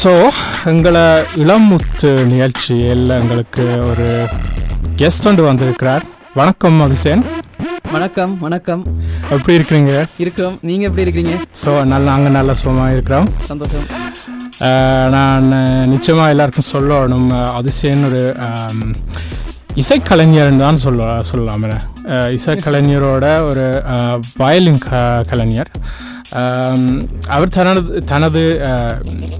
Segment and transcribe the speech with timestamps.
[0.00, 0.12] So
[0.70, 1.04] எங்களை
[1.42, 4.08] இளமுத்து நிகழ்ச்சியில் எங்களுக்கு ஒரு
[5.00, 6.04] கெஸ்ட் ஒன்று வந்திருக்கிறார்.
[6.40, 7.24] வணக்கம் அதிசயன்
[7.94, 8.82] வணக்கம் வணக்கம்.
[9.34, 9.92] எப்படி இருக்கிறீங்க?
[10.24, 10.56] இருக்கிறோம்.
[10.68, 11.34] நீங்க எப்படி இருக்கிறீங்க?
[11.62, 13.28] ஸோ நல்ல நாங்கள் நல்ல சுகமாக இருக்கிறோம்.
[13.50, 13.86] சந்தோஷம்.
[15.14, 15.48] நான்
[15.94, 18.22] நிச்சயமாக எல்லாருக்கும் சொல்லணும் அதிசயன் ஒரு
[19.78, 21.64] இசைக்கலைஞர்னு தான் சொல்ல சொல்லலாம்
[22.08, 23.64] அஹ், இசைக்கலைஞரோட ஒரு
[24.36, 24.90] வயலின் க
[25.28, 25.70] கலைஞர்.
[27.28, 28.42] அவர் தனது தனது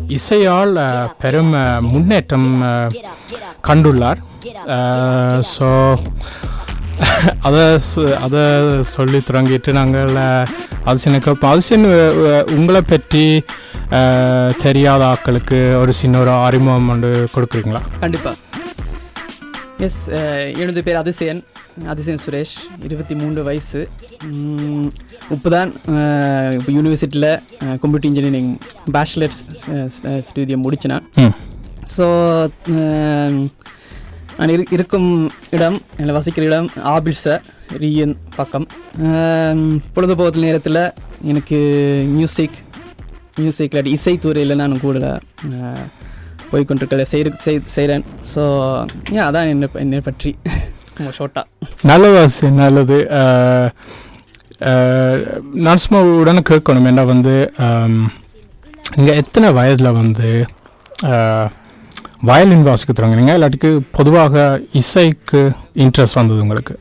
[0.09, 0.75] இசையால்
[1.19, 1.53] பெரும்
[1.89, 2.49] முன்னேற்றம்
[3.69, 4.21] கண்டுள்ளார்.
[5.51, 5.69] ஸோ
[7.41, 8.43] அதை சு- அதை
[8.89, 10.13] சொல்லி தொடங்கிட்டு நாங்கள்
[10.85, 11.87] அதிசயனுக்கு இப்போ அதிசயன்
[12.51, 13.25] உங்களை பற்றி
[14.57, 17.83] தெரியாத ஆக்களுக்கு ஒரு சின்ன ஒரு அறிமுகம் வந்து கொடுக்குறீங்களா?
[18.01, 18.37] கண்டிப்பாக
[19.87, 19.99] எஸ்
[20.61, 21.41] எனது பேர் அதிசயன்
[21.89, 22.55] அதிசயன் சுரேஷ்
[22.87, 23.81] இருபத்தி மூன்று வயசு
[25.35, 25.71] இப்போ தான்
[26.57, 27.31] இப்போ யூனிவர்சிட்டியில்
[27.83, 28.51] கம்ப்யூட்டர் இன்ஜினியரிங்
[28.93, 29.39] பேச்சுலர்ஸ்
[30.29, 31.05] ஸ்டூடியம் முடிச்சினேன்
[31.95, 32.07] ஸோ
[34.39, 35.09] நான் இரு இருக்கும்
[35.51, 37.37] இடம் இல்லை வசிக்கிற இடம் ஆபிள்ஸ
[37.77, 38.67] ரீயன் பக்கம்
[39.95, 40.83] பொழுதுபோக்கு நேரத்தில்
[41.25, 41.59] எனக்கு
[42.13, 42.59] மியூசிக்
[43.37, 45.09] மியூசிக் இல்லாட்டி இசைத்துறையில் நான் கூட
[46.49, 47.31] அஹ், போய்கொண்டிருக்கல செய்ய
[47.69, 48.05] செய்கிறேன்
[48.35, 48.43] ஸோ
[49.13, 50.31] ஏன் அதான் என்னை என்னை பற்றி.
[50.91, 51.47] சும்மா ஷோர்ட்டாக
[52.63, 52.97] நல்லது
[55.61, 56.87] நான் சும்மா உடனே கேட்கணும்.
[56.87, 57.35] என்ன வந்து
[58.97, 60.29] இங்கே எத்தனை வயதில் வந்து
[62.23, 64.37] வயலின் வாசிக்க தொடங்குனீங்க இல்லாட்டிக்கு பொதுவாக
[64.73, 65.43] இசைக்கு
[65.77, 66.75] இன்ட்ரெஸ்ட் வந்தது உங்களுக்கு.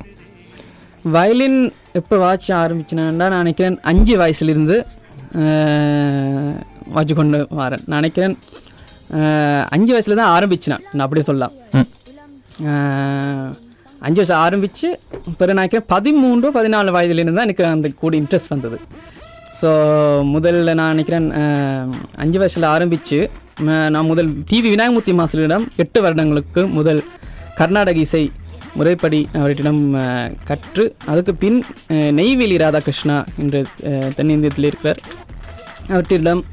[1.06, 1.60] வயலின்
[1.94, 4.78] எப்போ வாட்ச ஆரம்பிச்சேன்னா நான் நினைக்கிறேன் அஞ்சு வயசுலேருந்து
[6.92, 7.84] வாட்சி கொண்டு வரேன்.
[7.86, 8.36] நான் நினைக்கிறேன்
[9.76, 11.54] அஞ்சு வயசில் தான் ஆரம்பிச்சேன் நான் அப்படியே சொல்லலாம்.
[14.08, 14.88] அஞ்சு வயசு ஆரம்பித்து
[15.38, 18.78] பிறகு நான் நினைக்கிறேன் பதிமூன்று பதினாலு வயதுலேருந்து தான் எனக்கு அந்த கூட இன்ட்ரெஸ்ட் வந்தது.
[19.60, 19.70] ஸோ
[20.34, 21.28] முதல்ல நான் நினைக்கிறேன்
[22.24, 23.20] அஞ்சு வயசில் ஆரம்பித்து
[23.94, 27.02] நான் முதல் டிவி விநாயகமூர்த்தி மாஸ்டரிடம் எட்டு வருடங்களுக்கு முதல்
[27.60, 28.24] கர்நாடக இசை
[28.80, 29.82] முறைப்படி அவரிடம்
[30.50, 31.58] கற்று அதுக்கு பின்
[32.20, 33.64] நெய்வேலி ராதாகிருஷ்ணா என்ற
[34.18, 35.00] தென்னிந்தியத்தில் இருக்கிறார்.
[35.94, 36.44] அவற்றிடம்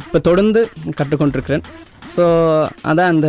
[0.00, 0.60] இப்போ தொடர்ந்து
[0.98, 1.64] கற்றுக்கொண்டிருக்கிறேன்.
[2.14, 2.24] ஸோ
[2.90, 3.28] அதான் அந்த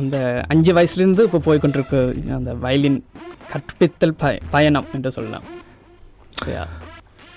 [0.00, 0.16] அந்த
[0.52, 2.00] அஞ்சு வயசுலேருந்து இப்போ போய்கொண்டிருக்கு
[2.38, 2.98] அந்த வயலின்
[3.52, 5.46] கற்பித்தல் ப பயணம் என்று சொல்லலாம்.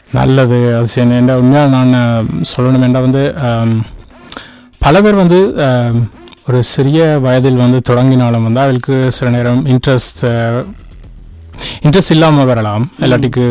[0.10, 3.24] நல்லது அதிசயன் என்ற உண்மையாக நான் சொல்லணும் என்றால் வந்து
[4.86, 5.40] பல பேர் வந்து
[6.48, 10.24] ஒரு சிறிய வயதில் வந்து தொடங்கினாலும் வந்து அவளுக்கு சில நேரம் இன்ட்ரெஸ்ட்
[11.86, 12.86] இன்ட்ரெஸ்ட் இல்லாமல் வரலாம்.
[13.06, 13.46] இல்லாட்டிக்கு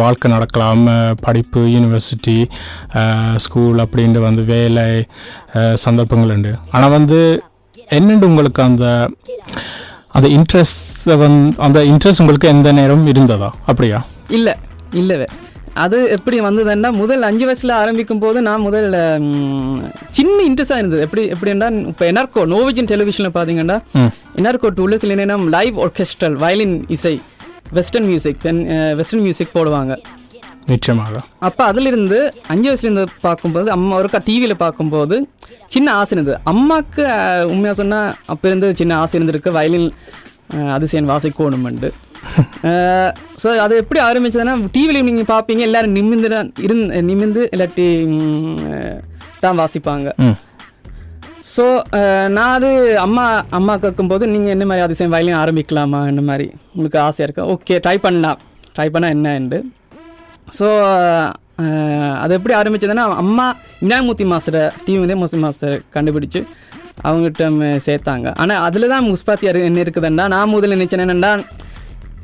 [0.00, 0.82] வாழ்க்கை நடக்கலாம்
[1.26, 2.38] படிப்பு யூனிவர்சிட்டி
[3.44, 4.86] ஸ்கூல் அப்படின்ட்டு வந்து வேலை
[5.84, 6.52] சந்தர்ப்பங்கள் உண்டு.
[6.74, 7.20] ஆனால் வந்து
[7.98, 8.84] என்னென்று உங்களுக்கு அந்த
[10.18, 13.50] அந்த இன்ட்ரெஸ்ட் வந்து அந்த இன்ட்ரெஸ்ட் உங்களுக்கு எந்த நேரம் இருந்ததா?
[13.70, 13.98] அப்படியா?
[14.38, 14.54] இல்லை
[15.00, 15.26] இல்லவே.
[15.84, 18.86] அது எப்படி வந்ததுன்னா முதல் அஞ்சு வயசில் ஆரம்பிக்கும் போது நான் முதல்
[20.18, 21.02] சின்ன இன்ட்ரெஸ்டாக இருந்தது.
[21.06, 23.76] எப்படி எப்படின்னா இப்போ என்ஆர்கோ நோவிஜன் டெலிவிஷனில் பார்த்தீங்கன்னா
[24.40, 27.14] என்ஆர்கோ டூவில் சில நேரம் லைவ் ஆர்கெஸ்ட்ரல் வயலின் இசை.
[27.78, 28.60] Western music then
[29.00, 29.94] western music போடுவாங்க.
[30.72, 31.16] நிச்சயமாக.
[31.46, 32.18] அப்போ அதிலிருந்து
[32.52, 35.16] அஞ்சு வயசுலேருந்து பார்க்கும்போது அம்மா ஒருக்கா டிவியில் பார்க்கும்போது
[35.74, 36.38] சின்ன ஆசை இருந்தது.
[36.52, 37.04] அம்மாவுக்கு
[37.52, 39.52] உண்மையாக சொன்னால் அப்போ இருந்து சின்ன ஆசை இருந்திருக்கு.
[39.58, 39.88] வயலின்
[40.76, 41.90] அதிசயன் வாசிக்கணுமெண்டு.
[43.42, 47.86] ஸோ அது எப்படி ஆரம்பிச்சதுன்னா டிவியில் நீங்கள் பார்ப்பீங்க எல்லாரும் நிமிந்து தான் இருந்து நிமிந்து இல்லாட்டி
[49.44, 50.08] தான் வாசிப்பாங்க.
[51.54, 51.64] ஸோ
[51.96, 56.46] uh, நான் அது அம்மா அம்மா கேட்கும்போது நீங்கள் என்ன மாதிரி அதிசயம் வயலின் ஆரம்பிக்கலாமா என்ன மாதிரி?
[56.74, 57.44] உங்களுக்கு ஆசையாக இருக்கா?
[57.54, 58.38] ஓகே ட்ரை பண்ணலாம்.
[58.76, 59.58] ட்ரை பண்ணால் என்னண்டு
[60.58, 60.66] ஸோ
[61.58, 63.46] uh, அது எப்படி ஆரம்பிச்சதுன்னா அம்மா
[63.82, 66.40] விநாயகமூர்த்தி மாஸ்டரை டிவி விநாயகமூர்த்தி மாஸ்டர் கண்டுபிடிச்சு
[67.04, 67.46] அவங்ககிட்ட
[67.86, 68.26] சேர்த்தாங்க.
[68.36, 71.32] ஆனால் அதில் தான் முஸ்பாத்தி அரு- என்ன இருக்குதுன்னா நான் முதல்ல நினச்சேன் என்னென்னா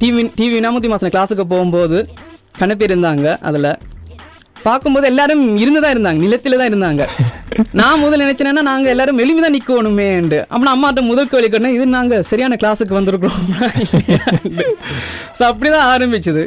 [0.00, 1.98] டிவி டிவி விநாயகமூர்த்தி மாஸ்டர் கிளாஸுக்கு போகும்போது
[2.58, 3.70] கணக்கு இருந்தாங்க அதில்.
[4.62, 7.02] பார்க்கும்போது எல்லாரும் இருந்து தான் இருந்தாங்க நிலத்தில் தான் இருந்தாங்க.
[7.80, 12.56] நான் முதல்ல நினைச்சேன்னா நாங்க எல்லாரும் தான் நிற்கணுமேண்டு அப்புறம் அம்மாட்ட முதல் கேள்வி கேட்டேன் இது நாங்க சரியான
[12.62, 13.40] கிளாஸுக்கு வந்திருக்கிறோம்.
[15.38, 16.42] ஸோ அப்படிதான் ஆரம்பிச்சது.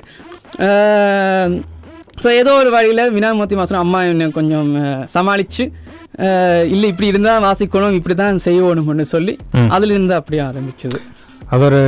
[2.24, 4.69] ஸோ ஏதோ ஒரு வழியில் வினாமூர்த்தி மாதம் அம்மா என்னை கொஞ்சம்
[5.16, 5.66] சமாளித்து
[6.74, 9.33] இல்லை இப்படி இருந்தால் வாசிக்கணும் இப்படி தான் செய்யணும்னு சொல்லி.
[9.75, 11.00] அதுலேருந்து அப்படியே ஆரம்பிச்சது.
[11.54, 11.81] அது ஒரு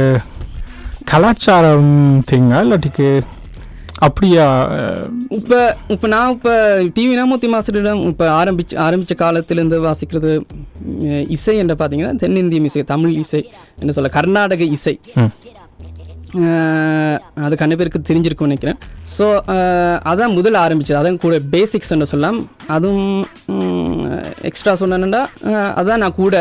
[1.11, 1.93] கலாச்சாரம்
[2.31, 3.09] திங்கா இல்லாட்டிக்கு
[4.05, 4.45] அப்படியா?
[5.37, 5.59] இப்போ
[5.93, 6.53] இப்போ நான் இப்போ
[6.95, 10.31] டிவி நாமூர்த்தி மாஸ்டரிடம் இப்போ ஆரம்பிச்சு ஆரம்பித்த காலத்திலேருந்து வாசிக்கிறது
[11.35, 13.41] இசை என்று பார்த்தீங்கன்னா தென்னிந்திய இசை தமிழ் இசை
[13.81, 14.95] என்ன சொல்ல கர்நாடக இசை.
[17.45, 18.79] அது கண்ண பேருக்கு தெரிஞ்சிருக்கும்னு நினைக்கிறேன்.
[19.17, 19.25] ஸோ
[20.11, 20.99] அதான் முதல்ல ஆரம்பிச்சது.
[21.01, 22.39] அதான் கூட பேசிக்ஸ் என்று சொல்லலாம்.
[22.75, 23.13] அதுவும்
[24.49, 25.21] எக்ஸ்ட்ரா சொன்னேன்னா
[25.81, 26.35] அதான் நான் கூட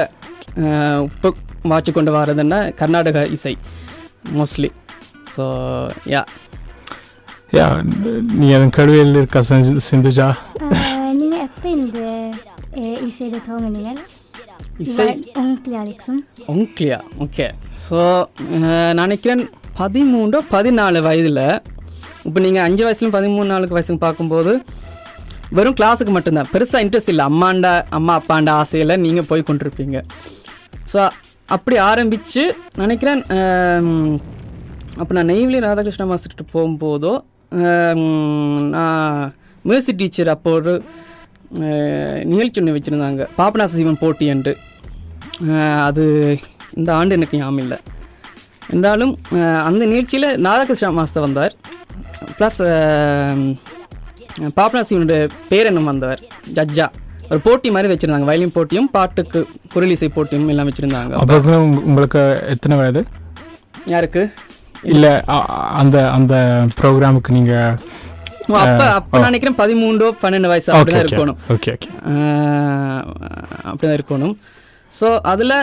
[1.10, 1.30] இப்போ
[1.72, 3.54] வாட்சி கொண்டு வரதுன்னா கர்நாடக இசை
[4.38, 4.70] மோஸ்ட்லி
[5.34, 5.44] ஸோ
[6.12, 6.20] யா
[7.52, 7.66] யா
[8.36, 10.28] நீ அதன் கேள்வியில் இருக்கா சிந்து- சிந்துஜா
[11.12, 11.98] நீங்கள் எப்போ இந்த
[12.78, 13.90] eh, இசையில் துவங்குனீங்க?
[14.78, 15.04] இசை?
[15.34, 16.18] உங்களுக்குலையா அலெக்ஸும்.
[16.52, 17.46] உங்க்லியா ஓகே.
[17.84, 18.00] ஸோ
[18.62, 19.42] நான் நினைக்கிறேன்
[19.78, 21.40] பதிமூன்றோ பதினாலு வயதில்
[22.26, 24.52] இப்போ நீங்கள் அஞ்சு வயசுலையும் பதிமூணு நாளுக்கு வயசுக்கு பார்க்கும்போது
[25.52, 26.50] வெறும் கிளாஸுக்கு மட்டும்தான்.
[26.52, 27.24] பெருசாக இன்ட்ரெஸ்ட் இல்லை.
[27.26, 29.96] அம்மாண்டா அம்மா அப்பாண்ட ஆசையில் நீங்கள் போய் கொண்டிருப்பீங்க.
[30.92, 31.00] ஸோ
[31.48, 32.42] அப்படி ஆரம்பித்து
[32.76, 33.22] நினைக்கிறேன்
[35.00, 37.14] அப்போ நான் நெய்வேலி ராதாகிருஷ்ண மாஸ்டர்கிட்ட போகும்போதோ
[38.70, 39.32] நான்
[39.64, 40.74] மியூசிக் டீச்சர் அப்போ ஒரு
[42.24, 44.52] நிகழ்ச்சி ஒன்று வச்சுருந்தாங்க பாபநாச சிவன் போட்டி என்று
[45.82, 46.04] அது
[46.76, 47.78] இந்த ஆண்டு எனக்கு ஞாபகம் இல்லை
[48.74, 49.12] என்றாலும்
[49.66, 51.54] அந்த நிகழ்ச்சியில் ராதாகிருஷ்ண மாஸ்டர் வந்தார்
[52.38, 52.60] ப்ளஸ்
[54.56, 56.22] பாபநாசிவனுடைய பேரனும் வந்தவர்
[56.54, 56.86] ஜட்ஜா
[57.30, 59.40] ஒரு போட்டி மாதிரி வச்சுருந்தாங்க வயலின் போட்டியும் பாட்டுக்கு
[59.74, 63.02] குரலிசை போட்டியும் எல்லாம் வச்சுருந்தாங்க உங்களுக்கு எத்தனை வயது
[63.88, 64.22] யாருக்கு
[64.86, 65.12] இல்லை
[65.80, 66.34] அந்த அந்த
[66.78, 67.76] ப்ரோக்ராமுக்கு நீங்கள்
[68.48, 71.38] ஓ, அப்ப அப்ப நான் நினைக்கிறேன் பதிமூன்றோ பன்னெண்டு வயசு அப்படிதான் இருக்கணும்.
[71.54, 73.02] ஓகே ஓகே ஆஹ்,
[73.64, 74.34] அப்படிதான் இருக்கணும்.
[74.92, 75.54] ஸோ அதில்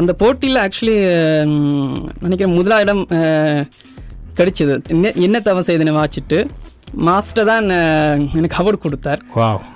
[0.00, 0.96] அந்த போட்டியில் ஆக்சுவலி
[2.24, 3.62] நினைக்கிறேன் முதலாயிடம் ஆஹ்,
[4.38, 4.76] கிடைச்சது.
[4.94, 6.38] என்ன என்ன தவம் செய்தனை வாச்சிட்டு
[7.06, 7.66] மாஸ்டர் தான்
[8.38, 9.20] எனக்கு அவார்டு கொடுத்தார்.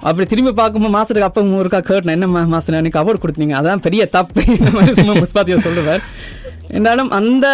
[0.03, 3.55] அப்படி திரும்பி பார்க்கும்போது மாஸ்டருக்கு அப்போ ஒருக்கா கேட்டேன் என்ன மாஸ்டர் எனக்கு அவார்டு கொடுத்தீங்க.
[3.61, 4.43] அதான் பெரிய தப்பு.
[4.55, 6.03] இந்த மாதிரி சும்மா முஸ்பாத்தியா சொல்லுவார்.
[6.71, 7.47] என்னாலும் அந்த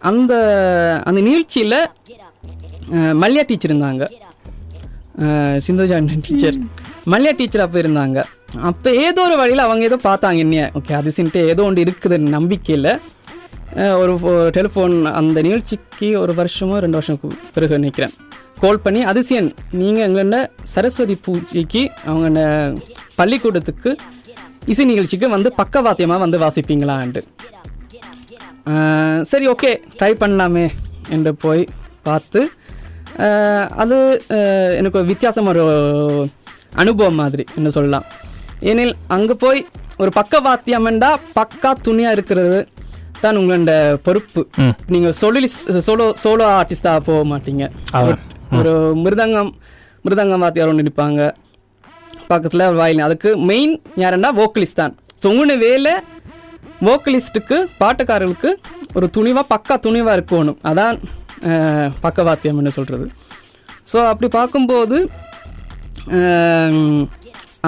[0.00, 0.32] அந்த
[1.04, 1.78] அந்த நிகழ்ச்சியில்
[3.20, 4.04] மல்யா டீச்சர் இருந்தாங்க.
[5.22, 6.58] அஹ், சிந்துஜா டீச்சர்
[7.06, 8.18] மல்யா டீச்சர் அப்போ இருந்தாங்க.
[8.62, 10.64] அப்போ ஏதோ ஒரு வழியில் அவங்க ஏதோ பார்த்தாங்க என்னைய.
[10.74, 12.90] ஓகே அதிசன்ட்டு ஏதோ ஒன்று இருக்குதுன்னு நம்பிக்கையில்
[13.98, 14.12] ஒரு
[14.50, 17.20] டெலிஃபோன் அந்த நிகழ்ச்சிக்கு ஒரு வருஷமோ ரெண்டு வருஷம்
[17.54, 18.14] பிறகு நிற்கிறேன்
[18.60, 20.38] கால் பண்ணி அதிசயன் நீங்கள் எங்களோட
[20.72, 22.40] சரஸ்வதி பூஜைக்கு அவங்க
[23.16, 23.90] பள்ளிக்கூடத்துக்கு
[24.68, 27.22] இசை நிகழ்ச்சிக்கு வந்து பக்கவாத்தியமாக வந்து வாசிப்பீங்களான்ட்டு.
[29.30, 29.70] சரி ஓகே.
[29.98, 30.66] ட்ரை பண்ணலாமே
[31.14, 31.62] என்று போய்
[32.08, 32.40] பார்த்து
[33.82, 33.96] அது
[34.80, 35.64] எனக்கு வித்தியாசம் ஒரு
[36.82, 38.06] அனுபவம் மாதிரி என்ன சொல்லலாம்.
[38.70, 39.60] ஏனில் அங்கே போய்
[40.02, 42.58] ஒரு பக்கவாத்தியம்ண்டா பக்கா துணியாக இருக்கிறது
[43.24, 43.72] தான் உங்களோட
[44.06, 44.42] பொறுப்பு.
[44.92, 45.58] நீங்கள் சொலிஸ்
[45.88, 47.64] சோலோ சோலோ ஆர்டிஸ்டாக போக மாட்டீங்க.
[48.58, 48.72] ஒரு
[49.04, 49.52] மிருதங்கம்
[50.04, 51.20] மிருதங்கம் வாத்தியார் ஒன்று நிற்பாங்க.
[52.30, 54.94] பக்கத்தில் வயலின் அதுக்கு மெயின் யாருன்னா வோக்கலிஸ்ட் தான்.
[55.20, 55.92] ஸோ உங்களோட வேலை
[56.88, 58.50] வோக்கலிஸ்ட்டுக்கு பாட்டுக்காரர்களுக்கு
[58.98, 60.58] ஒரு துணிவாக பக்கா துணிவாக இருக்கணும்.
[60.70, 60.94] அதான்
[62.04, 63.06] பக்கவாத்தியம்னு சொல்கிறது
[63.90, 64.96] ஸோ அப்படி பார்க்கும்போது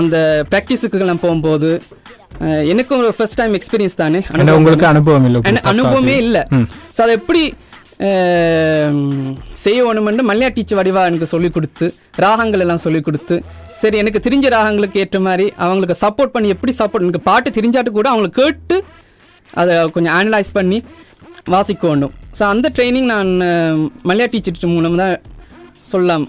[0.01, 0.17] அந்த
[0.53, 1.71] ப்ராக்டிஸுக்கெல்லாம் போகும்போது
[2.73, 4.21] எனக்கும் ஒரு ஃபர்ஸ்ட் டைம் எக்ஸ்பீரியன்ஸ் தானே.
[4.59, 5.41] உங்களுக்கு அனுபவம் இல்லை
[5.73, 6.43] அனுபவமே இல்லை.
[6.97, 7.43] ஸோ அதை எப்படி
[9.65, 11.87] செய்யணுமென்று மல்லையா டீச்சர் வடிவா எனக்கு சொல்லிக் கொடுத்து
[12.25, 13.37] ராகங்கள் எல்லாம் சொல்லிக் கொடுத்து
[13.81, 18.09] சரி எனக்கு தெரிஞ்ச ராகங்களுக்கு ஏற்ற மாதிரி அவங்களுக்கு சப்போர்ட் பண்ணி எப்படி சப்போர்ட் எனக்கு பாட்டு தெரிஞ்சாட்டு கூட
[18.13, 18.79] அவங்களுக்கு கேட்டு
[19.55, 20.79] அதை கொஞ்சம் அனலைஸ் பண்ணி
[21.55, 23.31] வாசிக்கணும் ஸோ அந்த ட்ரைனிங் நான்
[24.09, 25.15] மல்லையா டீச்சர் மூலம் தான்
[25.91, 26.25] சொல்லலாம்.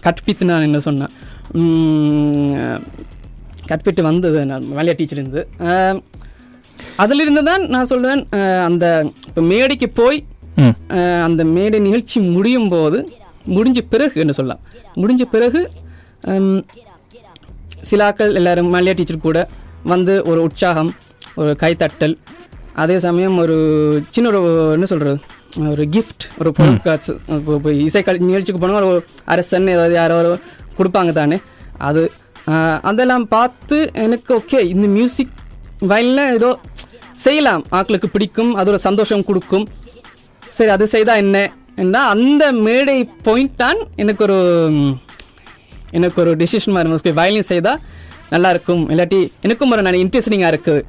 [0.00, 1.12] கற்பித்து நான் என்ன சொன்னேன்.
[3.70, 5.42] கற்பிட்டு வந்தது நான் மல்லையா டீச்சர் இருந்து.
[6.98, 8.22] அதிலிருந்து தான் நான் சொல்லுவேன்
[8.66, 8.84] அந்த
[9.28, 10.18] இப்போ மேடைக்கு போய்
[11.26, 12.98] அந்த மேடை நிகழ்ச்சி முடியும் போது
[13.56, 14.62] முடிஞ்ச பிறகு என்ன சொல்லலாம்.
[14.96, 15.60] முடிஞ்ச பிறகு
[16.28, 16.60] ஹம்,
[17.82, 19.40] சில ஆட்கள் எல்லாரும் மல்லியா டீச்சர் கூட
[19.84, 20.92] வந்து ஒரு உற்சாகம்
[21.40, 22.14] ஒரு கைத்தட்டல்
[22.82, 23.56] அதே சமயம் ஒரு
[24.14, 24.40] சின்ன ஒரு
[24.76, 25.18] என்ன சொல்கிறது
[25.72, 27.12] ஒரு கிஃப்ட் ஒரு பொருட்காட்சி.
[27.56, 29.00] இப்போ இசைக்கல் நிகழ்ச்சிக்கு போனால் ஒரு
[29.34, 30.16] அரசன் ஏதாவது யாரோ
[30.78, 31.38] கொடுப்பாங்க தானே?
[31.88, 32.02] அது
[32.88, 33.76] அதெல்லாம் பார்த்து
[34.06, 35.32] எனக்கு ஓகே இந்த மியூசிக்
[35.92, 36.50] வயலில் ஏதோ
[37.24, 37.62] செய்யலாம்.
[37.78, 39.64] ஆட்களுக்கு பிடிக்கும் அது ஒரு சந்தோஷம் கொடுக்கும்.
[40.56, 41.38] சரி அது செய்தால் என்ன?
[41.82, 44.38] என்ன அந்த மேடை பாயிண்ட் தான் எனக்கு ஒரு
[45.98, 47.16] எனக்கு ஒரு டெசிஷன் மாதிரி.
[47.20, 47.80] வயலின் செய்தால்
[48.34, 48.84] நல்லா இருக்கும்.
[48.92, 50.80] இல்லாட்டி எனக்கும் ஒரு நான் இன்ட்ரெஸ்டிங்காக இருக்குது.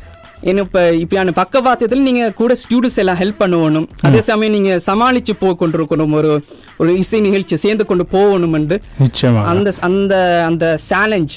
[0.63, 6.13] இப்போ இப்படியான பக்கவாத்தியத்தில் நீங்கள் கூட ஸ்டூடெண்ட்ஸ் எல்லாம் ஹெல்ப் பண்ணணும் அதே சமயம் நீங்கள் சமாளித்து போய் கொண்டிருக்கணும்
[6.13, 6.31] ஒரு
[6.77, 10.15] ஒரு இசை நிகழ்ச்சி சேர்ந்து கொண்டு நிச்சயமா அந்த அந்த
[10.45, 11.35] அந்த சேலஞ்ச்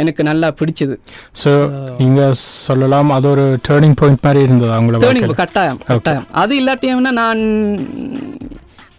[0.00, 0.94] எனக்கு நல்லா பிடிச்சது.
[1.42, 1.50] ஸோ
[1.98, 2.34] நீங்கள்
[2.66, 5.34] சொல்லலாம் அது ஒரு டேர்னிங் பாயிண்ட் மாதிரி இருந்ததா டேர்னிங் வாழ்க்கையில?
[5.34, 6.26] கட்டாயம் கட்டாயம்.
[6.32, 7.42] அது இல்லாட்டியம்னா நான்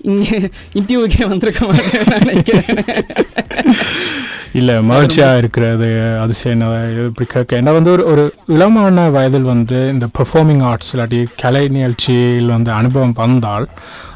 [0.04, 0.38] இங்கே
[0.80, 2.84] இன்டர்வியூக்கே வந்திருக்க மாட்டேன் நினைக்கிறேன்.
[4.56, 5.88] இல்லை மகிழ்ச்சியாக இருக்கிறது
[6.22, 6.62] அதிசயம்
[7.04, 7.52] இப்படி கேட்க.
[7.56, 8.84] என்ன வந்து ஒரு ஒரு இளமான
[9.16, 13.66] வயதில் வந்து இந்த பெர்ஃபார்மிங் ஆர்ட்ஸ் இல்லாட்டி கலை நிகழ்ச்சியில் வந்து அனுபவம் வந்தால்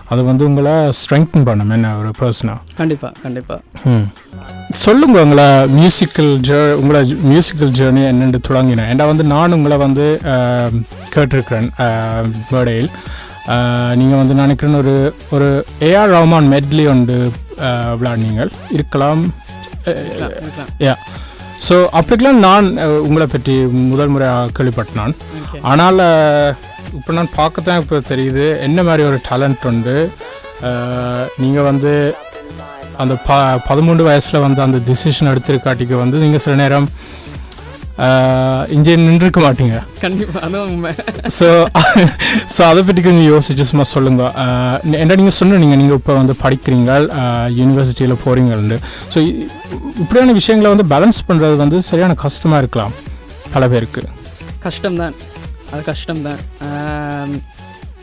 [0.09, 1.71] அது வந்து உங்களை ஸ்ட்ரெங்தன் பண்ணும்.
[1.71, 4.05] என்ன ஒரு பர்சனாக கண்டிப்பாக கண்டிப்பாக ம்.
[4.79, 10.05] சொல்லுங்க உங்களை மியூசிக்கல் ஜே உங்களை மியூசிக்கல் ஜேர்னி என்னென்று தொடங்கினேன் ஏன்னா வந்து நான் உங்களை வந்து
[11.13, 11.69] கேட்டிருக்கிறேன்
[12.51, 12.89] மேடையில்.
[13.95, 14.95] நீங்கள் வந்து நினைக்கிறேன் ஒரு
[15.31, 15.47] ஒரு
[15.87, 17.15] ஏஆர் ரஹ்மான் மெட்லி ஒன்று
[17.67, 18.41] ஆஹ், விளையாடினீங்க.
[18.41, 19.21] இருக்கலாம் இருக்கலாம், இருக்கலாம்.
[20.79, 20.93] யா
[21.69, 22.67] ஸோ அப்படிக்கெல்லாம் நான்
[22.99, 23.55] உங்களை பற்றி
[23.91, 25.59] முதல் முறையாக கேள்விப்பட்டேன் Okay.
[25.61, 25.99] ஆனால்
[26.97, 28.59] இப்போ நான் பார்க்கத்தான் இப்போ தெரியுது.
[28.59, 29.95] என்ன மாதிரி ஒரு டேலண்ட் உண்டு?
[31.37, 31.91] நீங்கள் வந்து
[32.97, 33.31] அந்த ப
[33.67, 36.87] பதிமூன்று வயசில் வந்து அந்த டிசிஷன் எடுத்திருக்காட்டிக்கு வந்து நீங்கள் சில நேரம்
[38.75, 39.77] இங்கே நின்றுக்க மாட்டீங்க.
[40.03, 40.91] கண்டிப்பா அதுவும் உண்மை.
[41.37, 41.47] ஸோ
[42.55, 44.23] ஸோ அதை பற்றி கொஞ்சம் யோசிச்சு சும்மா சொல்லுங்க.
[45.01, 46.91] என்ன நீங்கள் சொன்னீங்க நீங்கள் இப்போ வந்து படிக்கிறீங்க
[47.59, 48.77] யூனிவர்சிட்டியில் போகிறீங்கன்னு
[49.13, 49.19] ஸோ
[50.03, 52.95] இப்படியான விஷயங்களை வந்து பேலன்ஸ் பண்ணுறது வந்து சரியான கஷ்டமாக இருக்கலாம்
[53.55, 54.03] பல பேருக்கு.
[54.67, 55.15] கஷ்டம்தான்.
[55.71, 56.41] அது கஷ்டம்தான்.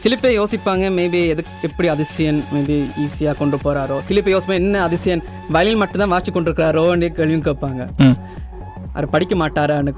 [0.03, 0.87] சில பேர் யோசிப்பாங்க.
[0.97, 5.23] மேபி எதுக்கு எப்படி அதிசயன் மேபி ஈஸியாக கொண்டு போகிறாரோ சில பேர் யோசிப்பாங்க என்ன அதிசயன்?
[5.55, 7.83] வயலின் மட்டும் தான் வாட்சி கொண்டிருக்கிறாரோன்னு கேள்வியும் கேட்பாங்க.
[8.97, 9.93] அவர் படிக்க மாட்டாரான்னு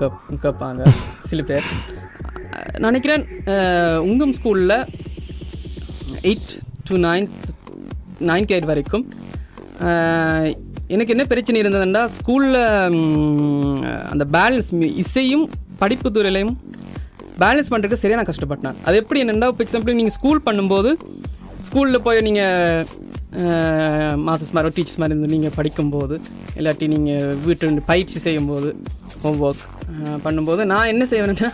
[0.45, 0.83] கேட்பாங்க
[1.31, 1.67] சில பேர்.
[2.81, 3.25] நான் நினைக்கிறேன்
[4.11, 4.77] உங்கம் ஸ்கூலில்
[6.31, 6.55] eight
[6.89, 7.37] to ninth
[8.31, 9.05] ninth eight வரைக்கும்
[10.95, 12.61] எனக்கு என்ன பிரச்சனை இருந்ததுன்னா ஸ்கூலில்
[14.13, 14.71] அந்த பேலன்ஸ்
[15.03, 15.47] இசையும்
[15.83, 16.55] படிப்பு துறையிலையும்
[17.43, 18.79] பேலன்ஸ் பண்ணுறதுக்கு சரியாக நான் கஷ்டப்பட்டேன்.
[18.87, 20.91] அது எப்படி என்னென்னா இப்போ எக்ஸாம்பிள் நீங்கள் ஸ்கூல் பண்ணும்போது
[21.65, 22.87] ஸ்கூலில் போய் நீங்கள்
[24.23, 26.15] மாஸ்டர்ஸ் மாதிரி டீச்சர்ஸ் மாதிரி இருந்து நீங்கள் படிக்கும்போது
[26.57, 28.69] இல்லாட்டி நீங்கள் வீட்டு பயிற்சி செய்யும்போது
[29.23, 29.65] ஹோம் ஒர்க்
[30.23, 31.51] பண்ணும்போது நான் என்ன செய்வேன்னா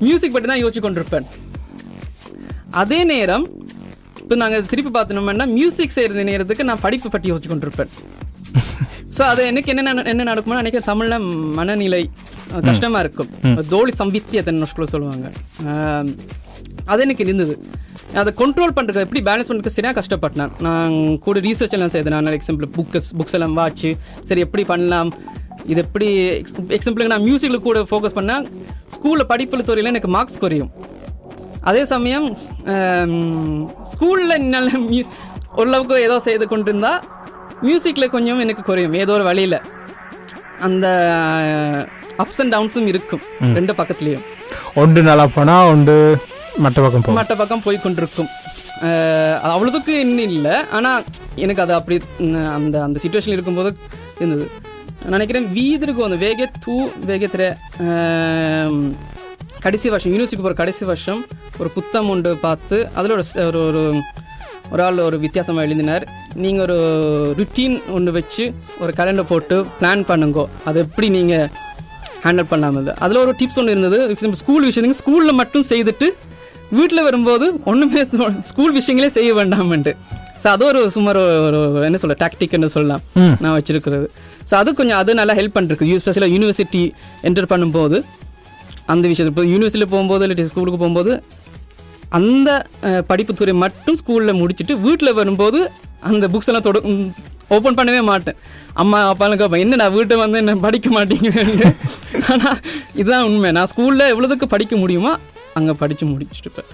[0.00, 1.26] மியூசிக் பற்றி தான் யோசிச்சு கொண்டிருப்பேன்.
[2.72, 3.44] அதே நேரம்
[4.20, 7.90] இப்போ நாங்கள் திருப்பி பார்த்தோம்னா மியூசிக் செய்கிற நேரத்துக்கு நான் படிப்பு பற்றி யோசிச்சு கொண்டிருப்பேன்.
[9.12, 12.02] ஸோ அது எனக்கு என்ன என்ன நடக்கும்னா நினைக்கிறேன் தமிழில் மனநிலை
[12.52, 13.30] அஹ், கஷ்டமா இருக்கும்.
[13.68, 14.52] தோழி சம்பித்தியத்தை
[14.86, 15.26] சொல்லுவாங்க.
[16.92, 17.54] அது எனக்கு இருந்தது
[18.20, 20.52] அதை கண்ட்ரோல் பண்ணுறது எப்படி பேலன்ஸ் பண்ணுறதுக்கு சரியாக கஷ்டப்பட்டேன்.
[20.66, 20.94] நான்
[21.26, 22.16] கூட ரீசர்ச் எல்லாம் செய்தேன்.
[22.26, 23.90] நான் எக்ஸாம்பிள் புக்கஸ் புக்ஸ் எல்லாம் வாட்சி
[24.28, 25.10] சரி எப்படி பண்ணலாம்?
[25.72, 26.08] இது எப்படி
[26.76, 28.46] எக்ஸாம்பிளுக்கு நான் மியூசிக்கில் கூட ஃபோக்கஸ் பண்ணால்
[28.94, 30.70] ஸ்கூலில் படிப்பில் துறையில் எனக்கு மார்க்ஸ் குறையும்.
[31.70, 32.26] அதே சமயம்
[33.92, 35.04] ஸ்கூலில் நல்ல மியூ
[35.58, 36.92] ஓரளவுக்கு ஏதோ செய்து கொண்டிருந்தா
[37.66, 38.94] மியூசிக்கில் கொஞ்சம் எனக்கு குறையும்.
[39.04, 39.58] ஏதோ ஒரு வழியில்.
[40.66, 40.86] அந்த
[42.22, 43.22] அப்ஸ் அண்ட் டவுன்ஸும் இருக்கும்.
[43.58, 44.24] ரெண்டு பக்கத்துலேயும்.
[44.82, 45.96] ஒன்று நல்லா போனால் ஒன்று
[46.64, 48.30] மற்ற பக்கம் மற்ற பக்கம் போய் கொண்டிருக்கும்.
[48.86, 50.54] அது அவ்வளோதுக்கு இன்னும் இல்லை.
[50.76, 51.04] ஆனால்
[51.44, 51.96] எனக்கு அது அப்படி
[52.56, 53.70] அந்த அந்த சுச்சுவேஷன் இருக்கும்போது
[54.20, 54.46] இருந்தது.
[55.02, 56.76] நான் நினைக்கிறேன் வீதிருக்கு வந்து வேக தூ
[57.10, 57.42] வேகத்திர
[59.64, 61.20] கடைசி வருஷம் யூனிவர்சிட்டி போகிற கடைசி வருஷம்
[61.60, 63.82] ஒரு புத்தம் ஒன்று பார்த்து அதில் ஒரு ஒரு ஒரு
[64.72, 66.04] ஒரு ஆள் ஒரு வித்தியாசமாக எழுதினார்.
[66.42, 66.78] நீங்கள் ஒரு
[67.38, 68.44] ருட்டீன் ஒன்று வச்சு
[68.82, 70.44] ஒரு கலண்டர் போட்டு பிளான் பண்ணுங்கோ.
[70.70, 71.48] அது எப்படி நீங்கள்
[72.24, 73.98] ஹேண்டில் பண்ணாமல் அதில் ஒரு டிப்ஸ் ஒன்று இருந்தது.
[74.42, 76.08] ஸ்கூல் விஷயம் ஸ்கூலில் மட்டும் செய்துட்டு
[76.78, 78.02] வீட்டில் வரும்போது ஒன்றுமே
[78.50, 79.92] ஸ்கூல் விஷயங்களே செய்ய வேண்டாம்ன்ட்டு.
[80.42, 81.58] ஸோ அது ஒரு சுமார் ஒரு
[81.88, 83.02] என்ன சொல்ல டாக்டிக்னு சொல்லலாம்.
[83.42, 84.06] நான் வச்சிருக்கிறது.
[84.50, 86.82] ஸோ அது கொஞ்சம் அது நல்லா ஹெல்ப் பண்ணிருக்கு ஸ்பெஷலாக யூனிவர்சிட்டி
[87.28, 87.98] என்டர் பண்ணும்போது
[88.92, 91.12] அந்த விஷயத்தை இப்போ யூனிவர்சிட்டியில் போகும்போது இல்லை ஸ்கூலுக்கு போகும்போது
[92.18, 92.50] அந்த
[93.10, 95.58] படிப்புத்துறை மட்டும் ஸ்கூலில் முடிச்சுட்டு வீட்டில் வரும்போது
[96.10, 96.78] அந்த புக்ஸ் எல்லாம் தொட
[97.56, 98.36] ஓப்பன் பண்ணவே மாட்டேன்.
[98.82, 101.68] அம்மா அப்பாலாம் கேட்பேன் என்ன நான் வீட்டை வந்து என்ன படிக்க மாட்டேங்கிறேன்னு
[102.32, 102.58] ஆனால்
[103.00, 103.50] இதுதான் உண்மை.
[103.56, 105.12] நான் ஸ்கூலில் எவ்வளோதுக்கு படிக்க முடியுமோ
[105.58, 106.68] அங்கே படித்து முடிச்சுட்டுப்பேன்.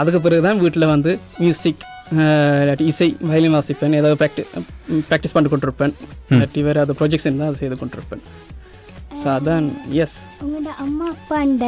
[0.00, 1.10] அதுக்கு பிறகு தான் வீட்டில் வந்து
[1.42, 1.84] மியூசிக்
[2.62, 3.96] இல்லாட்டி இசை வயலின் வாசிப்பேன்.
[4.00, 4.42] ஏதாவது ப்ராக்டி
[5.08, 5.94] ப்ராக்டிஸ் பண்ணி கொண்டிருப்பேன்.
[6.32, 8.22] இல்லாட்டி வேறு அது ப்ரொஜெக்ட்ஸ் இருந்தால் அதை செய்து கொண்டிருப்பேன்.
[9.20, 9.66] ஸோ அதான்
[10.04, 11.64] எஸ் உங்களோட அம்மா அப்பாண்ட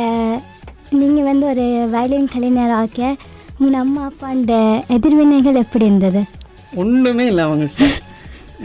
[1.01, 1.65] நீங்கள் வந்து ஒரு
[1.95, 3.01] வயலின் கலைஞர் ஆக்க
[3.59, 4.53] உங்களோட அம்மா அப்பாண்ட
[4.97, 6.21] எதிர்வினைகள் எப்படி இருந்தது?
[6.83, 7.87] ஒன்றுமே இல்லை அவங்கள்ட்ட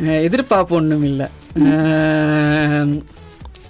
[0.04, 1.28] அஹ் எதிர்பார்ப்பு ஒன்றும் இல்லை.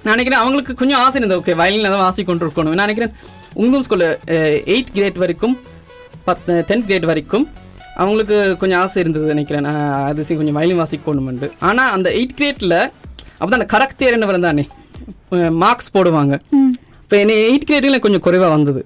[0.06, 1.40] நான் நினைக்கிறேன் அவங்களுக்கு கொஞ்சம் ஆசை இருந்தது.
[1.42, 3.14] ஓகே வயலின் தான் வாசி கொண்டு இருக்கணும் நான் நினைக்கிறேன்
[3.62, 4.14] உங்கள் ஸ்கூலில்
[4.74, 5.56] எயிட் கிரேட் வரைக்கும்
[6.28, 7.46] பத் டென்த் கிரேட் வரைக்கும்
[8.02, 9.66] அவங்களுக்கு கொஞ்சம் ஆசை இருந்தது நினைக்கிறேன்.
[9.68, 12.80] நான் அது சரி கொஞ்சம் வயலின் வாசிக்கணுமெண்டு ஆனால் அந்த எயிட் கிரேட்டில்
[13.40, 14.64] அப்போ தான் கரெக்டேர்னு வரந்தானே
[15.64, 16.34] மார்க்ஸ் போடுவாங்க
[17.04, 18.82] இப்போ என்னை எயிட் கிரேட்டில் கொஞ்சம் குறைவாக வந்தது.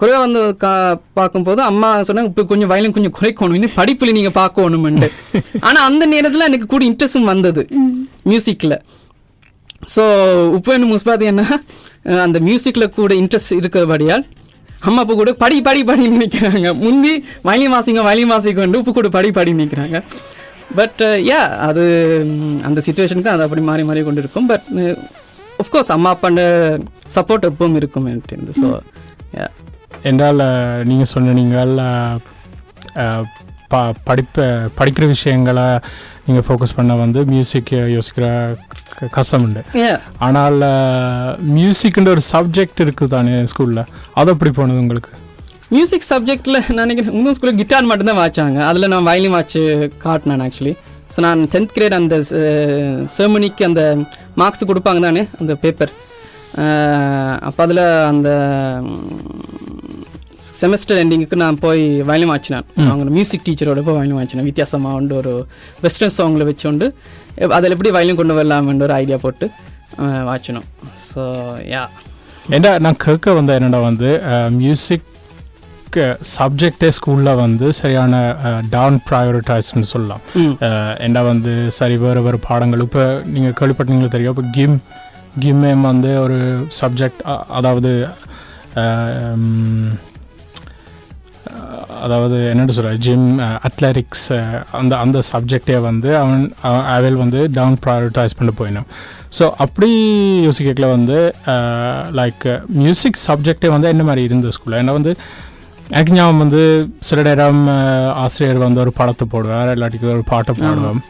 [0.00, 0.70] குறைவாக வந்து கா
[1.18, 3.56] பார்க்கும்போது அம்மா சொன்னாங்க இப்போ கொஞ்சம் வயலின் கொஞ்சம் குறைக்கணும்.
[3.58, 5.08] இன்னும் படிப்பில் நீங்கள் பார்க்கணுமெண்டு
[5.66, 7.64] ஆனால் அந்த நேரத்தில் எனக்கு கூட இன்ட்ரெஸ்டும் வந்தது.
[8.30, 8.76] மியூசிக்கில்
[9.80, 10.02] ஸோ
[10.56, 11.44] இப்போ என்ன முஸ்பாதி என்ன
[12.24, 14.24] அந்த மியூசிக்கில் கூட இன்ட்ரெஸ்ட் இருக்கிறபடியால்
[14.82, 16.68] அம்மா அப்பா கூட படி படி படி நினைக்கிறாங்க.
[16.78, 17.12] முந்தி
[17.44, 19.98] வயலின் வாசிங்க வயலின் வாசிக்க வந்து உப்பு கூட படி படி நினைக்கிறாங்க.
[20.78, 21.82] பட் யா அது
[22.26, 24.66] ம், அந்த சுச்சுவேஷனுக்கு அது அப்படி மாறி மாறி கொண்டு இருக்கும் பட்
[25.58, 26.42] ஒஃப்கோர்ஸ் அம்மா அப்பாண்ட
[27.16, 28.08] சப்போர்ட் எப்பவும் இருக்கும்
[28.60, 28.68] ஸோ
[29.38, 29.46] யா
[30.02, 30.42] என்றால்
[30.84, 31.74] நீங்கள் சொன்ன நீங்கள்
[33.72, 33.76] ப
[34.08, 34.44] படிப்ப
[34.78, 35.66] படிக்கிற விஷயங்களை
[36.26, 38.26] நீங்கள் ஃபோக்கஸ் பண்ண வந்து மியூசிக் யோசிக்கிற
[39.16, 39.62] கஷ்டம் உண்டு.
[40.26, 40.58] ஆனால்
[41.56, 43.82] மியூசிக்ன்ற ஒரு சப்ஜெக்ட் இருக்குது தானே ஸ்கூலில்
[44.20, 45.10] அது எப்படி போனது உங்களுக்கு?
[45.74, 49.58] மியூசிக் சப்ஜெக்டில் நான் நினைக்கிறேன் உங்கள் ஸ்கூலில் கிட்டார் மட்டும்தான் வாச்சாங்க அதில் நான் வயலின் வாட்ச்
[50.04, 50.74] காட்டினேன் ஆக்சுவலி
[51.14, 52.16] ஸோ நான் டென்த் கிரேட் அந்த
[53.16, 53.82] செர்மனிக்கு அந்த
[54.40, 55.92] மார்க்ஸ் கொடுப்பாங்க தானே அந்த பேப்பர்
[57.48, 58.28] அப்போ அதில் அந்த
[60.60, 65.34] செமஸ்டர் எண்டிங்குக்கு நான் போய் வயலின் வாச்சினேன் அவங்க மியூசிக் டீச்சரோட போய் வயலின் வாச்சினேன் வித்தியாசமாக உண்டு ஒரு
[65.84, 66.88] வெஸ்டர்ன் சாங்கில் வச்சுண்டு
[67.58, 69.48] அதில் எப்படி வயலின் கொண்டு வரலாம்னு ஒரு ஐடியா போட்டு
[70.30, 70.66] வாச்சினோம்
[71.08, 71.22] ஸோ
[71.74, 71.84] யா
[72.56, 74.10] ஏண்டா நான் கேட்க வந்த என்னடா வந்து
[74.60, 75.06] மியூசிக்
[76.38, 78.14] சப்ஜெக்டே ஸ்கூலில் வந்து சரியான
[78.74, 80.22] டவுன் ப்ரையோரிட்டைஸ்னு சொல்லலாம்.
[81.04, 82.84] ஏண்டா வந்து சரி வேறு வேறு பாடங்கள்.
[82.86, 83.04] இப்போ
[83.34, 84.34] நீங்கள் கேள்விப்பட்டீங்களா தெரியும்.
[84.34, 84.76] இப்போ கிம்
[85.44, 86.38] கிம்மேம் வந்து ஒரு
[86.80, 87.24] சப்ஜெக்ட்
[87.58, 87.92] அதாவது
[92.00, 93.26] அதாவது என்னென்னு சொல்ற ஜிம்
[93.68, 94.26] அத்லெட்டிக்ஸ்
[94.80, 96.44] அந்த அந்த சப்ஜெக்டே வந்து அவன்
[96.94, 98.88] அவள் வந்து டவுன் ப்ரையோரிட்டைஸ் பண்ண போயினான்
[99.38, 99.90] ஸோ அப்படி
[100.46, 101.18] யோசிக்கல வந்து
[102.20, 102.46] லைக்
[102.80, 105.14] மியூசிக் சப்ஜெக்டே வந்து என்ன மாதிரி இருந்தது ஸ்கூலில் ஏன்னா வந்து
[105.90, 106.60] எனக்கு ஞாபகம் வந்து
[107.00, 107.62] சில நேரம்
[108.24, 111.00] ஆசிரியர் வந்து ஒரு படத்தை போடுவார் இல்லாட்டிக்கு ஒரு பாட்டை பாடுவோம்.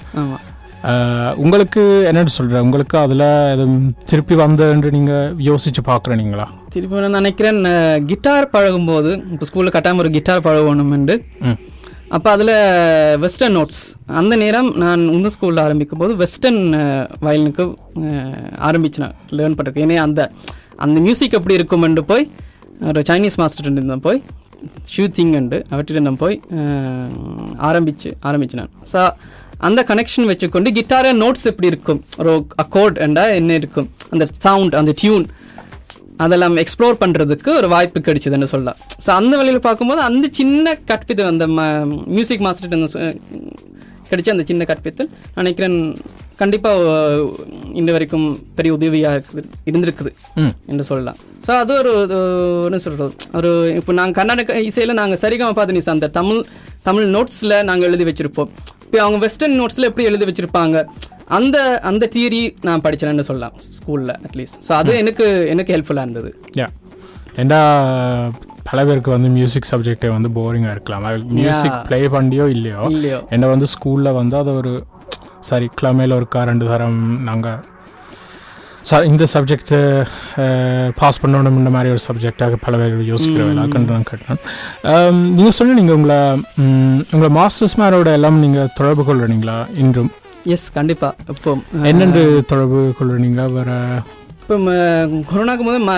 [1.42, 7.60] உங்களுக்கு என்னென்னு சொல்கிறேன் உங்களுக்கு அதில் எதுவும் திருப்பி வந்ததுன்னு நீங்கள் யோசிச்சு பார்க்குறீங்களா திருப்பி நான் நினைக்கிறேன்.
[8.10, 11.16] கிட்டார் பழகும்போது இப்போ ஸ்கூலில் கட்டாமல் ஒரு கிட்டார் பழகணுமெண்டு.
[12.16, 12.54] அப்போ அதில்
[13.24, 13.82] வெஸ்டர்ன் நோட்ஸ்
[14.20, 16.62] அந்த நேரம் நான் உந்த ஸ்கூலில் ஆரம்பிக்கும் போது வெஸ்டர்ன்
[17.26, 17.64] வயலினுக்கு
[18.68, 19.14] ஆரம்பிச்சேன்.
[19.38, 20.22] லேர்ன் பண்ணுறதுக்கு ஏன்னா அந்த
[20.86, 22.24] அந்த மியூசிக் எப்படி இருக்குமெண்டு போய்
[22.90, 24.20] ஒரு சைனீஸ் மாஸ்டர் இருந்தேன் போய்
[24.92, 26.36] ஷூ திங்கண்டு அவற்றிடம் நான் போய்
[27.68, 29.02] ஆரம்பிச்சு ஆரம்பிச்சினேன் ஸோ
[29.68, 32.00] அந்த கனெக்ஷன் வச்சுக்கொண்டு கிட்டார நோட்ஸ் எப்படி இருக்கும்?
[32.20, 33.88] ஒரு அக்கோர்ட் என்றா என்ன இருக்கும்?
[34.14, 35.26] அந்த சவுண்ட் அந்த டியூன்
[36.24, 38.78] அதெல்லாம் எக்ஸ்ப்ளோர் பண்ணுறதுக்கு ஒரு வாய்ப்பு கிடைச்சதுன்னு சொல்லலாம்.
[39.04, 41.44] ஸோ அந்த வழியில் பார்க்கும்போது அந்த சின்ன கற்பித்து அந்த
[42.16, 42.72] மியூசிக் மாஸ்டர்
[44.10, 45.76] கிடைச்ச அந்த சின்ன கற்பித்தல் நினைக்கிறேன்
[46.40, 47.26] கண்டிப்பாக
[47.80, 48.26] இன்ன வரைக்கும்
[48.58, 50.10] பெரிய உதவியாக இருக்குது இருந்திருக்குது
[50.42, 50.52] ம்.
[50.70, 51.18] என்று சொல்லலாம்.
[51.46, 51.92] ஸோ அது ஒரு
[52.68, 56.40] என்ன சொல்கிறது ஒரு இப்போ நாங்கள் கர்நாடக இசையில் நாங்கள் சரிகமா பார்த்து அந்த தமிழ்
[56.88, 58.52] தமிழ் நோட்ஸில் நாங்கள் எழுதி வச்சுருப்போம்.
[58.90, 60.76] இப்போ அவங்க வெஸ்டர்ன் நோட்ஸில் எப்படி எழுதி வச்சுருப்பாங்க?
[61.36, 61.56] அந்த
[61.88, 66.30] அந்த தியரி நான் படிச்சேன்னு சொல்லலாம் ஸ்கூலில் அட்லீஸ்ட் ஸோ அது எனக்கு எனக்கு ஹெல்ப்ஃபுல்லாக இருந்தது.
[66.60, 66.66] யா
[67.40, 67.60] ஏண்டா
[68.70, 71.06] பல பேருக்கு வந்து மியூசிக் சப்ஜெக்டே வந்து போரிங்காக இருக்கலாம்.
[71.38, 73.20] மியூசிக் ப்ளே பண்ணியோ இல்லையோ இல்லையோ.
[73.36, 74.72] என்ன வந்து ஸ்கூலில் வந்து அது ஒரு
[75.50, 77.60] சரி கிழமையில் ஒருக்கா ரெண்டு தரம் நாங்கள்
[78.84, 79.72] ச இந்த சப்ஜெக்ட்
[80.94, 84.40] பாஸ் பண்ணணும் இந்த மாதிரி ஒரு சப்ஜெக்டாக பல பேர் யோசிக்கிற வேலாக்கன்று நான் கேட்டேன்.
[85.36, 86.18] நீங்கள் சொன்னீங்க உங்களை
[86.62, 90.10] ம், உங்களை மாஸ்டர்ஸ் மேரோட எல்லாம் நீங்கள் தொடர்பு கொள்றீங்களா இன்றும்?
[90.54, 91.50] எஸ் கண்டிப்பாக இப்போ
[91.90, 93.44] என்னென்று தொடர்பு கொள்றீங்க?
[93.52, 93.70] வேற
[94.42, 94.56] இப்போ
[95.30, 95.88] கொரோனாக்கு முதல்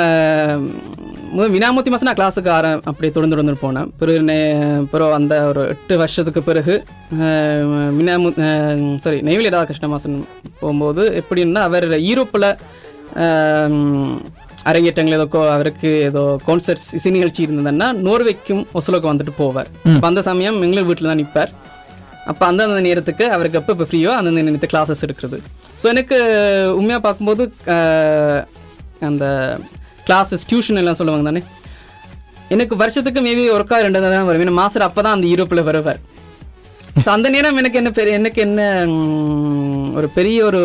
[1.48, 3.88] வினாமூர்த்தி மாதம் நான் கிளாஸுக்கு ஆர அப்படியே தொடர்ந்து தொடர்ந்து போனேன்.
[3.98, 4.46] பிறகு நே-
[4.86, 6.74] பிறகு அந்த ஒரு எட்டு வருஷத்துக்கு பிறகு
[7.98, 8.28] வினாமு
[8.98, 10.16] சாரி நெய்வேலி ராதாகிருஷ்ண மாசன்
[10.60, 12.48] போகும்போது எப்படின்னா அவர் ஈரோப்பில்
[14.64, 19.70] அரங்கேற்றங்கள் ஏதோ அவருக்கு ஏதோ கான்சர்ட்ஸ் இசை நிகழ்ச்சி இருந்ததுன்னா நோர்வேக்கும் ஒசலோக்கு வந்துட்டு போவார்.
[19.88, 21.52] அப்ப அந்த சமயம் எங்களூர் வீட்டில் தான் நிற்பார்
[22.26, 25.38] அப்போ அந்தந்த நேரத்துக்கு அவருக்கு எப்போ இப்போ ஃப்ரீயோ அந்தந்த நேரத்துக்கு கிளாஸஸ் எடுக்கிறது.
[25.76, 26.16] ஸோ எனக்கு
[26.76, 27.44] உண்மையாக பார்க்கும்போது
[29.00, 29.24] அந்த
[30.06, 31.42] கிளாஸஸ் டியூஷன் எல்லாம் சொல்லுவாங்க தானே?
[32.54, 34.42] எனக்கு வருஷத்துக்கு மேபி ஒருக்கா ரெண்டு தான் வரும்.
[34.46, 36.00] ஏன்னா மாஸ்டர் அப்போ தான் அந்த யூரோப்பில் வருவார்.
[37.04, 38.60] ஸோ அந்த நேரம் எனக்கு என்ன பெரிய எனக்கு என்ன
[39.98, 40.60] ஒரு பெரிய ஒரு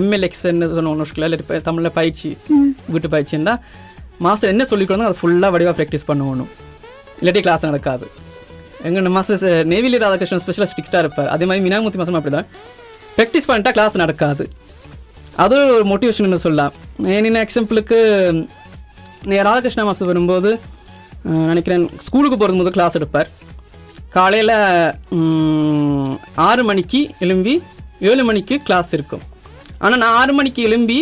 [0.00, 2.30] எம்எல்எக்ஸ்ன்னு சொன்ன இல்லை தமிழில் பயிற்சி
[2.92, 3.54] வீட்டு பயிற்சின்னா
[4.26, 6.50] மாஸ்டர் என்ன சொல்லிக் கொடுத்தோ அதை ஃபுல்லாக வடிவாக ப்ராக்டிஸ் பண்ணணும்
[7.20, 8.06] இல்லாட்டி கிளாஸ் நடக்காது.
[8.88, 11.28] எங்கள் மாஸ்டர் நேவிலி ராதாகிருஷ்ணன் ஸ்பெஷலாக ஸ்ட்ரிக்டாக இருப்பார்.
[11.34, 12.48] அதே மாதிரி மீனாமூர்த்தி மாதம் அப்படி தான்
[13.16, 14.44] ப்ராக்டிஸ் பண்ணிட்டா கிளாஸ் நடக்காது.
[15.44, 16.74] அது ஒரு மோட்டிவேஷன் சொல்லலாம்.
[17.04, 17.98] என்ன எக்ஸாம்பிளுக்கு
[19.48, 20.50] ராதாகிருஷ்ண மாதம் வரும்போது
[21.50, 23.28] நினைக்கிறேன் ஸ்கூலுக்கு போகிறது போது கிளாஸ் எடுப்பார்.
[24.16, 24.54] காலையில்
[26.48, 27.54] ஆறு மணிக்கு எழும்பி
[28.10, 29.24] ஏழு மணிக்கு கிளாஸ் இருக்கும்.
[29.78, 30.98] ஆனால் நான் ஆறு மணிக்கு எழும்பி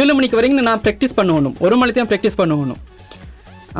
[0.00, 1.56] ஏழு மணிக்கு வரைக்கும் நான் ப்ராக்டிஸ் பண்ணணும்.
[1.66, 2.80] ஒரு மணி தான் ப்ராக்டிஸ் பண்ணணும்.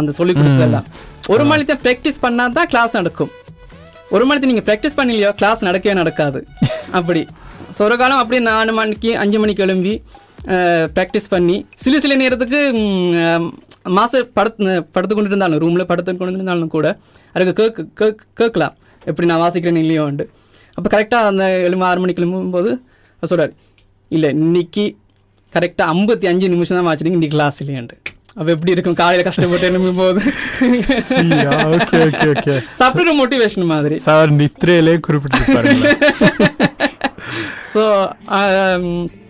[0.00, 0.88] அந்த சொல்லிக் கொடுத்ததெல்லாம்
[1.34, 3.32] ஒரு மணி தான் ப்ராக்டிஸ் பண்ணால் தான் கிளாஸ் நடக்கும்.
[4.16, 6.40] ஒரு மணிக்கு நீங்கள் ப்ராக்டிஸ் பண்ணலையோ கிளாஸ் நடக்கவே நடக்காது.
[6.98, 7.22] அப்படி.
[7.86, 9.94] ஒரு காலம் அப்படியே நாலு மணிக்கு அஞ்சு மணிக்கு எழும்பி
[10.96, 12.60] ப்ராக்டிஸ் பண்ணி சில சில நேரத்துக்கு
[13.96, 16.86] மாஸ்டர் படுத்து படுத்து கொண்டு இருந்தாலும் ரூமில் படுத்து கொண்டு இருந்தாலும் கூட
[17.34, 18.74] அதுக்கு கேட்க கேக் கேட்கலாம்.
[19.02, 20.24] எப்படி நான் வாசிக்கிறேன்னு இல்லையோண்டு
[20.78, 22.70] அப்போ கரெக்டாக அந்த எலும்பு ஆறு மணிக்கு எழும்பும்போது
[23.22, 23.52] சொல்கிறார்
[24.10, 24.84] இல்லை இன்னைக்கு
[25.52, 27.96] கரெக்டாக ஐம்பத்தி அஞ்சு நிமிஷம் தான் வாச்சிருங்க இன்னைக்கு கிளாஸ் இல்லையாண்டு
[28.38, 30.20] அப்போ எப்படி இருக்கும் காலையில் கஷ்டப்பட்டு எழும்பும் போது
[31.76, 31.98] ஓகே
[32.30, 32.54] ஓகே
[32.94, 33.96] ஒரு மோட்டிவேஷன் மாதிரி.
[33.98, 35.92] சார் நித்ரையிலே குறிப்பிட்டிருப்பாருங்களா.
[37.72, 37.84] ஸோ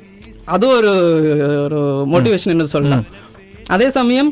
[0.54, 0.92] அது ஒரு
[1.64, 1.78] ஒரு
[2.12, 3.04] மோட்டிவேஷன் என்று சொல்லலாம்.
[3.74, 4.30] அதே சமயம்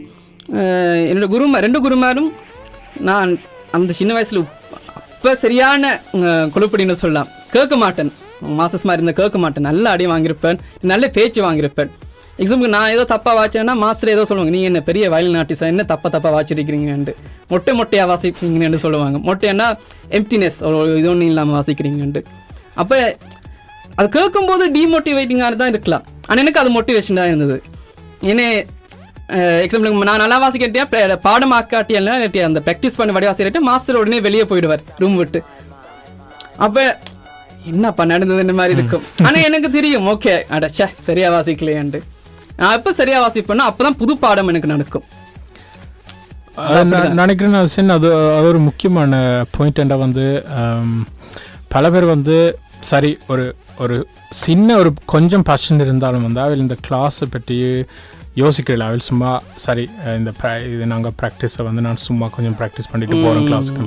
[1.10, 2.30] என்னோட குருமா ரெண்டு குருமாரும்
[3.08, 3.30] நான்
[3.76, 4.40] அந்த சின்ன வயசில்
[5.16, 5.92] அப்போ சரியான
[6.54, 7.28] குழுப்படின்னு சொல்லலாம்.
[7.54, 8.10] கேட்க மாட்டேன்.
[8.58, 9.66] மாசஸ் மாதிரி இருந்த கேட்க மாட்டேன்.
[9.70, 10.58] நல்ல அடி வாங்கியிருப்பேன்.
[10.90, 11.90] நல்ல பேச்சு வாங்கியிருப்பேன்.
[12.42, 15.70] எக்ஸாம்பிள் நான் ஏதோ தப்பாக வாச்சேன்னா மாஸ்டர் ஏதோ சொல்லுவாங்க நீங்கள் என்ன பெரிய வயலின் ஆர்டிஸ்ட்?
[15.72, 17.12] என்ன தப்பா தப்பாக வாச்சிருக்கிறீங்கன்ட்டு
[17.52, 19.66] மொட்டை மொட்டையாக வாசிப்பீங்கன்னு சொல்லுவாங்க மொட்டைன்னா
[20.18, 22.22] எம்டினஸ் ஒரு இது ஒன்றும் இல்லாமல் வாசிக்கிறீங்கன்ட்டு.
[22.82, 22.98] அப்போ
[23.98, 26.04] அது கேட்கும்போது டிமோட்டிவேட்டிங்காக தான் இருக்கலாம்.
[26.28, 27.56] ஆனால் எனக்கு அது மோட்டிவேஷன் தான் இருந்தது.
[28.30, 28.46] ஏன்னா
[29.64, 30.84] எக்ஸாம்பிளுக்கு நான் நல்லா வாசிக்கிட்டே
[31.26, 35.40] பாடமாக்காட்டியெல்லாம் இல்லாட்டி அந்த ப்ராக்டிஸ் பண்ணி வடி வாசிக்கிட்டு மாஸ்டர் உடனே வெளியே போயிடுவார் ரூம் விட்டு.
[36.64, 36.82] அப்போ
[37.70, 38.40] என்னப்பா நடந்தது?
[38.46, 39.04] இந்த மாதிரி இருக்கும்.
[39.26, 40.06] ஆனால் எனக்கு தெரியும்.
[40.12, 42.00] ஓகே அடச்சே சரியா வாசிக்கலையான்ட்டு.
[42.58, 45.06] நான் எப்போ சரியா வாசிப்பேனோ அப்போ தான் புது பாடம் எனக்கு நடக்கும்.
[47.20, 49.22] நினைக்கிறேன் அது அது ஒரு முக்கியமான
[49.54, 50.26] பாயிண்ட் வந்து
[51.74, 52.36] பல பேர் வந்து
[52.90, 53.44] சரி ஒரு
[53.82, 53.96] ஒரு
[54.42, 57.56] சின்ன ஒரு கொஞ்சம் பிரச்சனை இருந்தாலும் வந்து அவள் இந்த கிளாஸை பற்றி
[58.42, 59.30] யோசிக்கிறல அவள் சும்மா
[59.64, 59.84] சரி
[60.18, 60.30] இந்த
[60.74, 63.84] இது நாங்கள் ப்ராக்டிஸை வந்து நான் சும்மா கொஞ்சம் ப்ராக்டிஸ் பண்ணிட்டு போகிறோம் கிளாஸுக்கு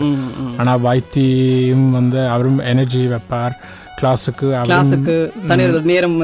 [0.61, 3.55] ஆனால் வைத்தியும் வந்து அவரும் எனர்ஜி வைப்பார்.
[3.99, 5.15] கிளாஸுக்கு கிளாஸுக்கு
[5.91, 6.17] நேரம்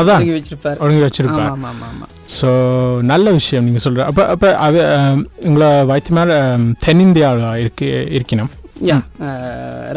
[0.00, 0.20] அதான்.
[0.38, 0.78] வச்சிருப்பார்.
[0.84, 1.48] ஒழுங்கு வச்சிருப்பார்.
[2.38, 2.48] ஸோ
[3.12, 4.84] நல்ல விஷயம் நீங்கள் சொல்கிற அப்போ அப்போ அவ
[5.48, 6.36] உங்களை வைத்திய மேலே
[6.86, 8.50] தென்னிந்தியாவில் இருக்கு இருக்கணும்.
[8.88, 8.96] யா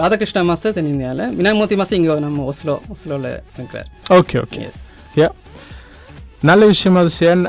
[0.01, 3.89] ராதாகிருஷ்ணா மாஸ்டர் தென்னிந்தியாவில் விநாயகமூர்த்தி மாஸ்டர் இங்கே நம்ம ஒஸ்லோ ஒஸ்லோவில் இருக்கிறார்.
[4.19, 4.81] ஓகே ஓகே எஸ்
[5.21, 5.29] யா
[6.49, 7.43] நல்ல விஷயம் சேன்